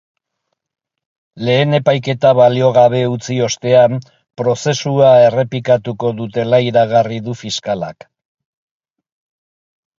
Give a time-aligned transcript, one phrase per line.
[1.49, 3.99] Lehen epaiketa baliogabe utzi ostean,
[4.43, 8.11] prozesua errepikatuko dutela iragarri du fiskalak.